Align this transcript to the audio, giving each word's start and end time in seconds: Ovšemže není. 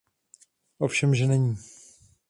Ovšemže 0.79 1.27
není. 1.27 1.55